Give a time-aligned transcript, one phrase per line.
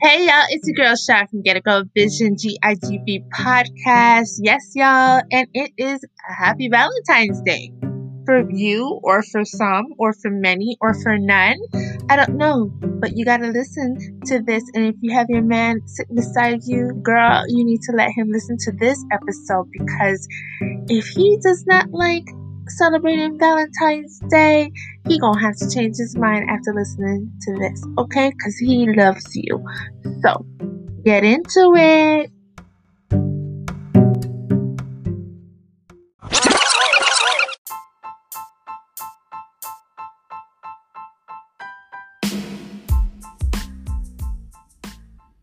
[0.00, 4.38] Hey y'all, it's your girl Shy from Get It Go Vision GIGV podcast.
[4.40, 7.72] Yes, y'all, and it is a happy Valentine's Day.
[8.24, 11.56] For you, or for some, or for many, or for none.
[12.08, 12.66] I don't know,
[13.00, 14.62] but you gotta listen to this.
[14.74, 18.28] And if you have your man sitting beside you, girl, you need to let him
[18.30, 20.28] listen to this episode because
[20.88, 22.28] if he does not like
[22.70, 24.70] celebrating Valentine's Day,
[25.06, 28.32] he gonna have to change his mind after listening to this, okay?
[28.42, 29.64] Cause he loves you.
[30.22, 30.46] So
[31.04, 32.30] get into it.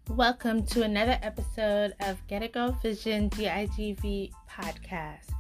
[0.10, 5.35] Welcome to another episode of Get It Go Vision GIGV podcast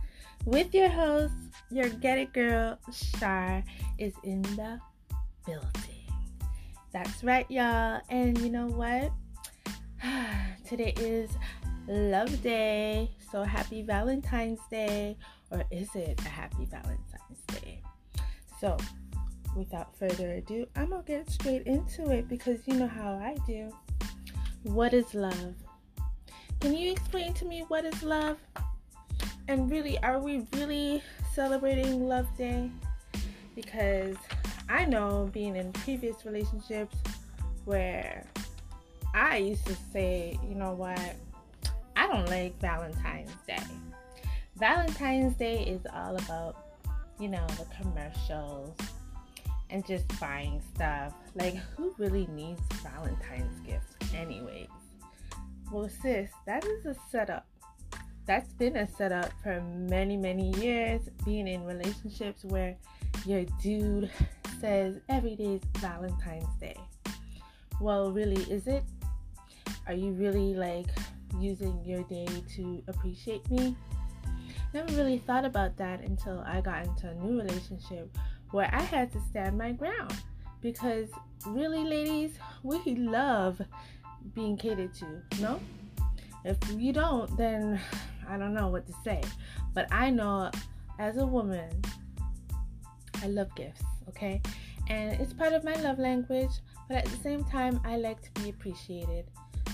[0.45, 1.33] with your host,
[1.71, 3.63] your Get It Girl, Shar,
[3.97, 4.79] is in the
[5.45, 5.71] building.
[6.93, 8.01] That's right, y'all.
[8.09, 9.11] And you know what?
[10.67, 11.31] Today is
[11.87, 13.11] Love Day.
[13.31, 15.17] So happy Valentine's Day.
[15.51, 17.81] Or is it a happy Valentine's Day?
[18.61, 18.77] So,
[19.55, 23.35] without further ado, I'm going to get straight into it because you know how I
[23.45, 23.71] do.
[24.63, 25.55] What is love?
[26.61, 28.37] Can you explain to me what is love?
[29.47, 32.71] And really, are we really celebrating Love Day?
[33.55, 34.17] Because
[34.69, 36.95] I know being in previous relationships
[37.65, 38.25] where
[39.13, 40.99] I used to say, you know what,
[41.95, 43.63] I don't like Valentine's Day.
[44.57, 46.57] Valentine's Day is all about,
[47.19, 48.75] you know, the commercials
[49.69, 51.13] and just buying stuff.
[51.35, 54.67] Like, who really needs Valentine's gifts, anyways?
[55.71, 57.45] Well, sis, that is a setup
[58.25, 62.75] that's been a setup for many, many years, being in relationships where
[63.25, 64.09] your dude
[64.59, 66.75] says every day is Valentine's Day.
[67.79, 68.83] Well, really, is it?
[69.87, 70.87] Are you really like
[71.39, 73.75] using your day to appreciate me?
[74.73, 78.09] Never really thought about that until I got into a new relationship
[78.51, 80.13] where I had to stand my ground.
[80.61, 81.09] Because
[81.45, 83.61] really, ladies, we love
[84.33, 85.59] being catered to, no?
[86.43, 87.79] If you don't, then
[88.29, 89.21] I don't know what to say.
[89.73, 90.51] But I know
[90.99, 91.69] as a woman,
[93.23, 94.41] I love gifts, okay?
[94.87, 96.51] And it's part of my love language,
[96.87, 99.25] but at the same time, I like to be appreciated.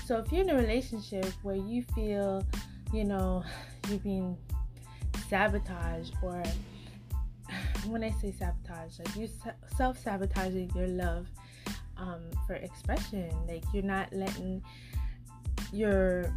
[0.06, 2.46] So if you're in a relationship where you feel,
[2.94, 3.44] you know,
[3.90, 4.38] you're being
[5.30, 6.44] sabotaged, or
[7.88, 9.30] when I say sabotage, like you
[9.78, 11.28] self sabotaging your love
[11.98, 14.64] um, for expression, like you're not letting
[15.72, 16.34] your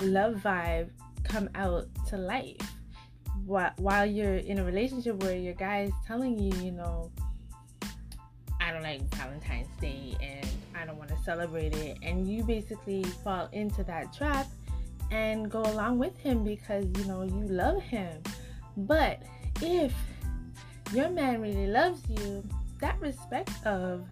[0.00, 0.90] love vibe
[1.32, 2.58] come out to life
[3.46, 7.10] while you're in a relationship where your guy is telling you, you know,
[8.60, 13.02] I don't like Valentine's Day and I don't want to celebrate it, and you basically
[13.24, 14.46] fall into that trap
[15.10, 18.22] and go along with him because you know you love him.
[18.76, 19.22] But
[19.62, 19.94] if
[20.92, 22.46] your man really loves you,
[22.80, 24.06] that respect of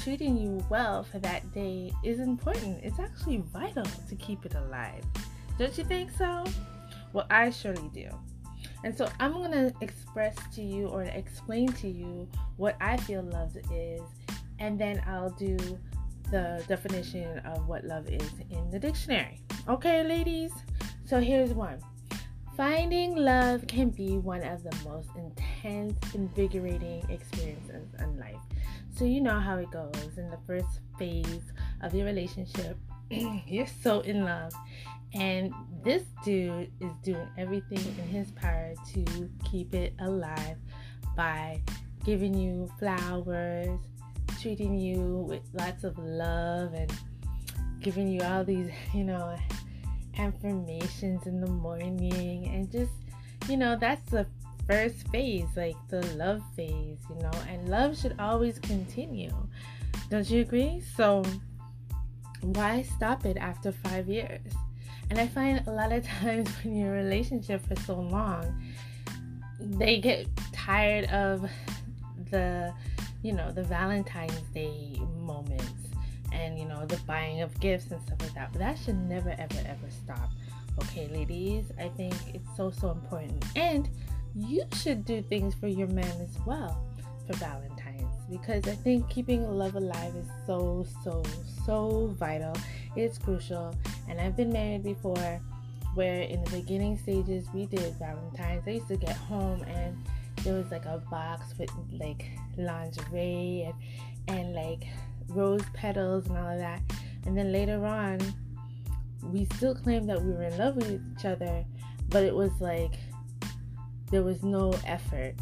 [0.00, 2.80] treating you well for that day is important.
[2.82, 5.04] It's actually vital to keep it alive.
[5.58, 6.44] Don't you think so?
[7.12, 8.08] Well, I surely do.
[8.84, 13.22] And so I'm going to express to you or explain to you what I feel
[13.22, 14.02] love is,
[14.60, 15.56] and then I'll do
[16.30, 19.40] the definition of what love is in the dictionary.
[19.68, 20.52] Okay, ladies?
[21.04, 21.80] So here's one
[22.56, 28.36] Finding love can be one of the most intense, invigorating experiences in life.
[28.96, 31.52] So, you know how it goes in the first phase
[31.82, 32.76] of your relationship.
[33.10, 34.52] you're so in love
[35.14, 35.52] and
[35.82, 40.56] this dude is doing everything in his power to keep it alive
[41.16, 41.60] by
[42.04, 43.78] giving you flowers,
[44.40, 46.92] treating you with lots of love, and
[47.80, 49.36] giving you all these, you know,
[50.18, 52.50] affirmations in the morning.
[52.52, 52.92] And just,
[53.48, 54.26] you know, that's the
[54.66, 59.32] first phase, like the love phase, you know, and love should always continue.
[60.10, 60.82] Don't you agree?
[60.96, 61.24] So,
[62.42, 64.52] why stop it after five years?
[65.10, 68.62] And I find a lot of times when you're in a relationship for so long,
[69.60, 71.48] they get tired of
[72.30, 72.72] the,
[73.22, 75.72] you know, the Valentine's Day moments
[76.32, 78.52] and, you know, the buying of gifts and stuff like that.
[78.52, 80.30] But that should never, ever, ever stop.
[80.82, 83.44] Okay, ladies, I think it's so, so important.
[83.56, 83.88] And
[84.34, 86.84] you should do things for your man as well
[87.26, 87.77] for Valentine's
[88.30, 91.22] because I think keeping love alive is so, so,
[91.64, 92.54] so vital.
[92.96, 93.74] It's crucial.
[94.08, 95.40] And I've been married before
[95.94, 98.66] where in the beginning stages we did Valentine's.
[98.66, 99.96] I used to get home and
[100.44, 102.26] there was like a box with like
[102.56, 104.86] lingerie and, and like
[105.28, 106.80] rose petals and all of that.
[107.26, 108.20] And then later on,
[109.22, 111.64] we still claimed that we were in love with each other,
[112.08, 112.94] but it was like
[114.10, 115.34] there was no effort.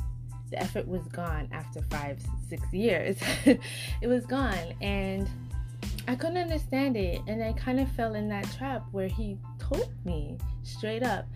[0.50, 3.16] The effort was gone after five, six years.
[3.44, 4.74] it was gone.
[4.80, 5.28] And
[6.08, 7.20] I couldn't understand it.
[7.26, 11.26] And I kind of fell in that trap where he told me straight up,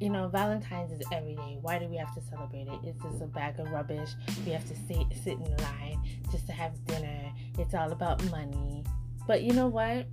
[0.00, 1.58] you know, Valentine's is every day.
[1.60, 2.78] Why do we have to celebrate it?
[2.84, 4.10] It's just a bag of rubbish.
[4.46, 6.00] We have to sit, sit in line
[6.30, 7.32] just to have dinner.
[7.58, 8.84] It's all about money.
[9.26, 10.06] But you know what?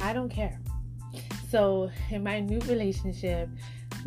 [0.00, 0.58] I don't care.
[1.50, 3.48] So, in my new relationship,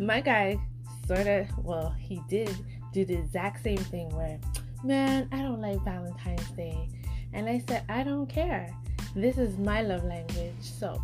[0.00, 0.58] my guy
[1.06, 2.54] sort of, well, he did
[2.92, 4.38] do the exact same thing where,
[4.84, 6.88] man, I don't like Valentine's Day.
[7.32, 8.74] And I said, I don't care.
[9.14, 10.52] This is my love language.
[10.60, 11.02] So,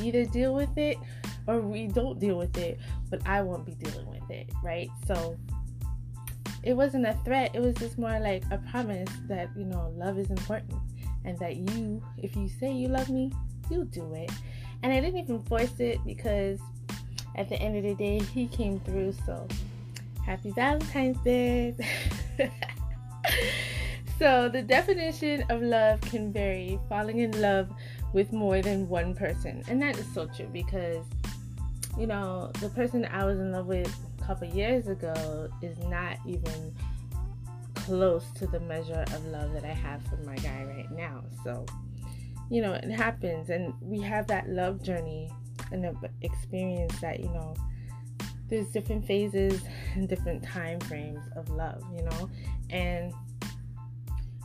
[0.00, 0.98] either deal with it
[1.46, 2.78] or we don't deal with it,
[3.10, 4.88] but I won't be dealing with it, right?
[5.06, 5.36] So,
[6.62, 10.18] it wasn't a threat, it was just more like a promise that, you know, love
[10.18, 10.74] is important
[11.24, 13.32] and that you, if you say you love me,
[13.70, 14.30] you'll do it.
[14.82, 16.58] And I didn't even force it because
[17.36, 19.14] at the end of the day, he came through.
[19.24, 19.46] So
[20.26, 21.76] happy Valentine's Day.
[24.18, 27.70] so the definition of love can vary, falling in love
[28.12, 29.62] with more than one person.
[29.68, 31.04] And that is so true because,
[31.96, 36.18] you know, the person I was in love with a couple years ago is not
[36.26, 36.74] even
[37.76, 41.22] close to the measure of love that I have for my guy right now.
[41.44, 41.64] So,
[42.50, 45.30] you know, it happens and we have that love journey
[45.70, 47.54] and experience that, you know,
[48.48, 49.62] there's different phases
[49.94, 52.30] and different time frames of love, you know,
[52.70, 53.12] and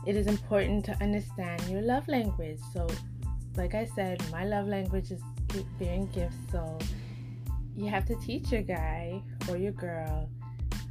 [0.06, 2.58] it is important to understand your love language.
[2.72, 2.88] So,
[3.56, 6.36] like I said, my love language is giving gifts.
[6.50, 6.78] So,
[7.76, 10.28] you have to teach your guy or your girl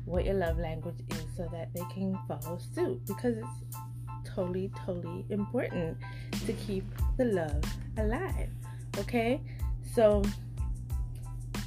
[0.06, 3.78] what your love language is so that they can follow suit because it's
[4.24, 5.98] totally, totally important
[6.46, 6.86] to keep
[7.18, 7.64] the love
[7.98, 8.50] alive.
[9.00, 9.42] Okay?
[9.94, 10.24] So,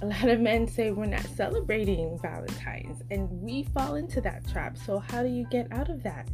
[0.02, 4.76] a lot of men say we're not celebrating Valentine's, and we fall into that trap.
[4.76, 6.29] So, how do you get out of that?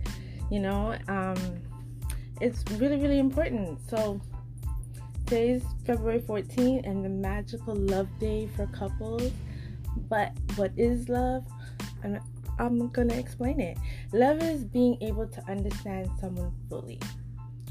[0.50, 1.36] You know, um,
[2.40, 3.78] it's really, really important.
[3.88, 4.20] So,
[5.26, 9.30] today's February 14th and the magical love day for couples.
[10.08, 11.44] But what is love?
[12.02, 12.20] And
[12.58, 13.78] I'm gonna explain it.
[14.12, 16.98] Love is being able to understand someone fully.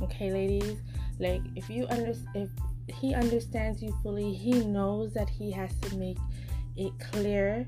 [0.01, 0.77] Okay, ladies.
[1.19, 2.49] Like if you under if
[2.91, 6.17] he understands you fully, he knows that he has to make
[6.75, 7.67] it clear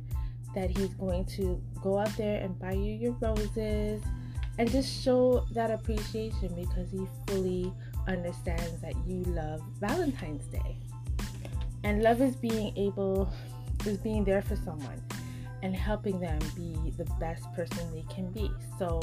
[0.55, 4.01] that he's going to go out there and buy you your roses
[4.57, 7.73] and just show that appreciation because he fully
[8.07, 10.77] understands that you love Valentine's Day.
[11.83, 13.31] And love is being able
[13.85, 15.01] is being there for someone
[15.63, 18.51] and helping them be the best person they can be.
[18.77, 18.99] So,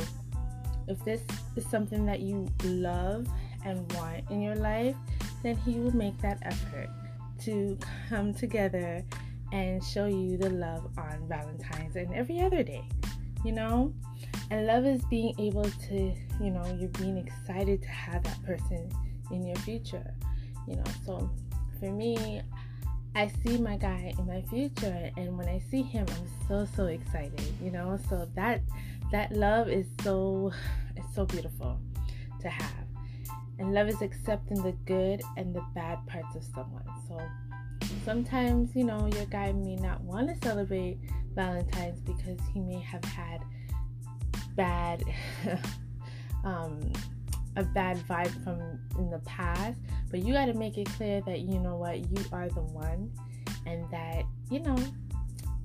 [0.87, 1.23] if this
[1.57, 3.27] is something that you love
[3.65, 4.97] and want in your life,
[5.43, 6.89] then He will make that effort
[7.43, 9.05] to come together
[9.53, 12.87] and show you the love on Valentine's and every other day,
[13.45, 13.93] you know?
[14.51, 18.91] And love is being able to, you know, you're being excited to have that person
[19.31, 20.15] in your future,
[20.67, 20.85] you know?
[21.05, 21.31] So,
[21.79, 22.43] for me,
[23.15, 26.87] I see my guy in my future and when I see him I'm so so
[26.87, 27.99] excited, you know?
[28.09, 28.61] So that
[29.11, 30.53] that love is so
[30.97, 31.81] it's so beautiful
[32.41, 32.88] to have.
[33.59, 36.85] And love is accepting the good and the bad parts of someone.
[37.09, 37.21] So
[38.05, 40.99] sometimes, you know, your guy may not want to celebrate
[41.35, 43.43] Valentine's because he may have had
[44.57, 45.05] bad
[46.45, 46.93] um
[47.57, 48.61] a bad vibe from
[48.99, 52.25] in the past, but you got to make it clear that you know what, you
[52.33, 53.11] are the one
[53.67, 54.77] and that, you know,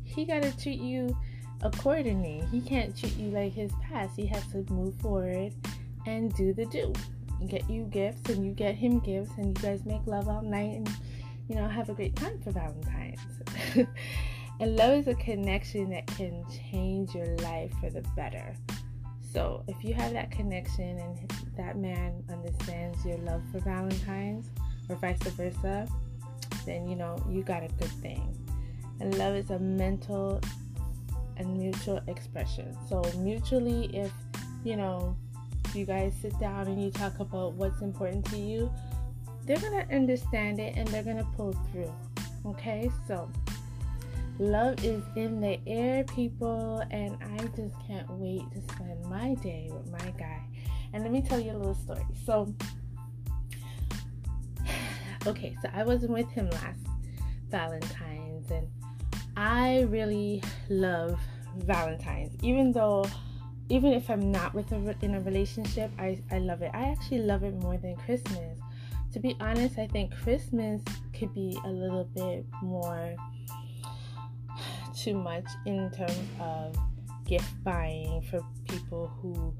[0.03, 1.15] he got to treat you
[1.61, 2.43] accordingly.
[2.51, 4.15] He can't treat you like his past.
[4.15, 5.53] He has to move forward
[6.05, 6.93] and do the do.
[7.47, 10.75] Get you gifts and you get him gifts and you guys make love all night
[10.75, 10.89] and
[11.49, 13.19] you know have a great time for Valentine's.
[14.59, 18.55] and love is a connection that can change your life for the better.
[19.33, 24.49] So if you have that connection and that man understands your love for Valentine's
[24.89, 25.87] or vice versa,
[26.65, 28.37] then you know you got a good thing.
[28.99, 30.39] And love is a mental
[31.37, 32.77] and mutual expression.
[32.87, 34.11] So mutually if
[34.63, 35.17] you know
[35.75, 38.71] you guys sit down and you talk about what's important to you,
[39.45, 41.93] they're gonna understand it and they're gonna pull through.
[42.45, 43.29] Okay, so
[44.39, 49.69] Love is in the air, people, and I just can't wait to spend my day
[49.71, 50.41] with my guy.
[50.91, 52.03] And let me tell you a little story.
[52.25, 52.51] So,
[55.27, 56.79] okay, so I wasn't with him last
[57.51, 58.67] Valentine's, and
[59.37, 61.19] I really love
[61.57, 63.05] Valentine's, even though.
[63.69, 66.71] Even if I'm not with a, in a relationship, I, I love it.
[66.73, 68.59] I actually love it more than Christmas
[69.13, 70.81] to be honest, I think Christmas
[71.17, 73.15] could be a little bit more
[74.97, 76.75] too much in terms of
[77.25, 79.53] gift buying for people who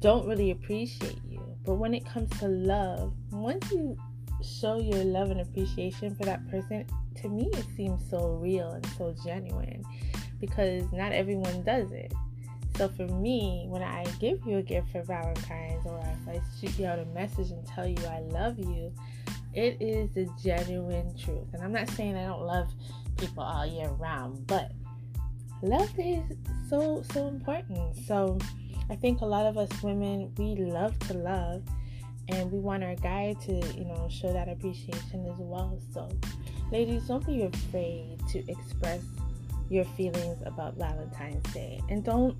[0.00, 1.40] don't really appreciate you.
[1.64, 3.96] But when it comes to love, once you
[4.42, 6.84] show your love and appreciation for that person,
[7.22, 9.82] to me it seems so real and so genuine
[10.40, 12.12] because not everyone does it.
[12.76, 16.78] So for me, when I give you a gift for Valentine's or if I shoot
[16.78, 18.92] you out a message and tell you I love you,
[19.52, 21.46] it is the genuine truth.
[21.52, 22.68] And I'm not saying I don't love
[23.16, 24.72] people all year round, but
[25.62, 26.24] love is
[26.68, 27.94] so so important.
[28.06, 28.38] So
[28.90, 31.62] I think a lot of us women we love to love
[32.28, 35.78] and we want our guy to, you know, show that appreciation as well.
[35.92, 36.08] So
[36.72, 39.02] ladies, don't be afraid to express
[39.70, 42.36] your feelings about Valentine's Day and don't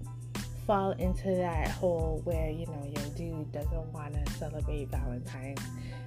[0.67, 5.61] fall into that hole where you know your dude doesn't want to celebrate Valentine's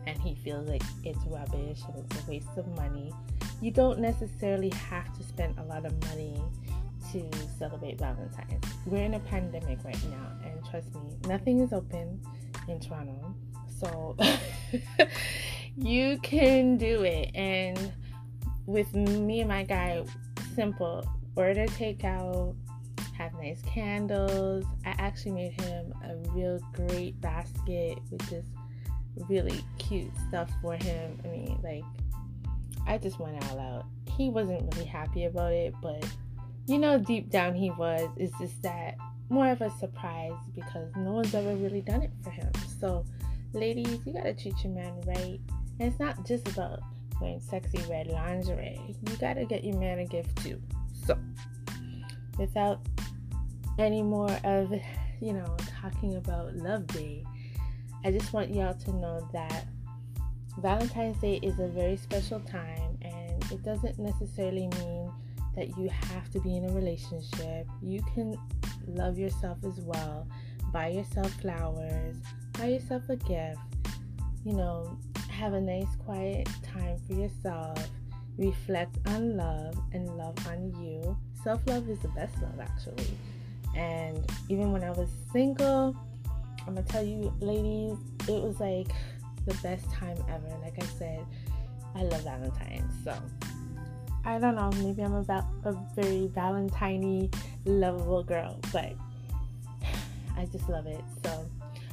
[0.07, 3.13] and he feels like it's rubbish and it's a waste of money.
[3.61, 6.41] You don't necessarily have to spend a lot of money
[7.11, 8.63] to celebrate Valentine's.
[8.85, 12.21] We're in a pandemic right now, and trust me, nothing is open
[12.67, 13.35] in Toronto.
[13.79, 14.15] So
[15.77, 17.31] you can do it.
[17.35, 17.91] And
[18.65, 20.03] with me and my guy,
[20.55, 22.55] simple order takeout,
[23.17, 24.65] have nice candles.
[24.85, 28.49] I actually made him a real great basket with just
[29.27, 31.19] really cute stuff for him.
[31.25, 31.83] I mean, like,
[32.85, 33.85] I just went all out.
[34.17, 36.05] He wasn't really happy about it, but
[36.67, 38.09] you know, deep down he was.
[38.17, 38.97] It's just that
[39.29, 42.51] more of a surprise because no one's ever really done it for him.
[42.79, 43.05] So,
[43.53, 45.39] ladies, you gotta treat your man right.
[45.79, 46.79] And it's not just about
[47.21, 50.61] wearing sexy red lingerie, you gotta get your man a gift too.
[51.05, 51.17] So,
[52.37, 52.79] without
[53.77, 54.71] any more of,
[55.21, 57.23] you know, talking about Love Day,
[58.03, 59.65] I just want y'all to know that
[60.59, 65.11] Valentine's Day is a very special time and it doesn't necessarily mean
[65.55, 67.67] that you have to be in a relationship.
[67.81, 68.37] You can
[68.87, 70.27] love yourself as well.
[70.71, 72.17] Buy yourself flowers,
[72.53, 73.59] buy yourself a gift,
[74.43, 74.97] you know,
[75.29, 77.77] have a nice quiet time for yourself.
[78.37, 81.17] Reflect on love and love on you.
[81.43, 83.07] Self love is the best love, actually.
[83.77, 85.95] And even when I was single,
[86.67, 88.87] I'm gonna tell you, ladies, it was like
[89.45, 90.49] the best time ever.
[90.63, 91.23] Like I said,
[91.95, 92.91] I love Valentine's.
[93.03, 93.15] So
[94.25, 97.29] I don't know, maybe I'm about a very Valentine
[97.65, 98.93] lovable girl, but
[100.37, 101.03] I just love it.
[101.23, 101.47] So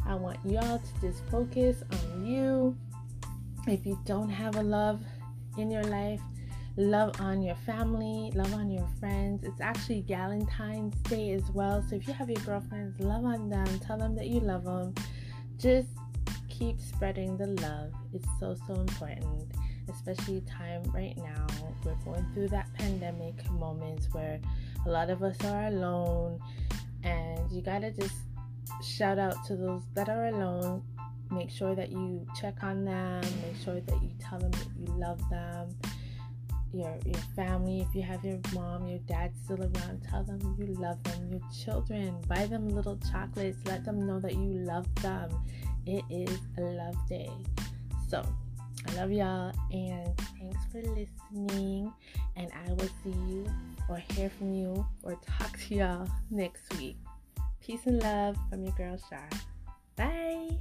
[0.07, 2.76] I want y'all to just focus on you.
[3.67, 5.03] If you don't have a love
[5.59, 6.21] in your life,
[6.76, 9.45] love on your family, love on your friends.
[9.45, 11.85] It's actually Valentine's Day as well.
[11.88, 14.95] So if you have your girlfriends, love on them, tell them that you love them.
[15.57, 15.88] Just
[16.49, 17.93] keep spreading the love.
[18.12, 19.52] It's so, so important,
[19.88, 21.47] especially time right now.
[21.85, 24.40] We're going through that pandemic moments where
[24.85, 26.40] a lot of us are alone,
[27.04, 28.16] and you gotta just
[28.83, 30.83] shout out to those that are alone.
[31.31, 34.87] Make sure that you check on them, make sure that you tell them that you
[34.99, 35.69] love them
[36.75, 40.66] your your family, if you have your mom, your dad still around, tell them you
[40.75, 41.31] love them.
[41.31, 45.31] Your children, buy them little chocolates, let them know that you love them.
[45.87, 47.31] It is a love day.
[48.09, 48.25] So
[48.88, 51.93] I love y'all and thanks for listening.
[52.37, 53.47] And I will see you
[53.88, 56.97] or hear from you or talk to y'all next week.
[57.61, 59.28] Peace and love from your girl Shar.
[59.97, 60.59] Bye.